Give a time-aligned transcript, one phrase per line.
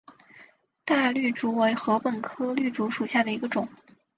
[0.83, 3.69] 大绿竹为禾本科绿竹属下的一个种。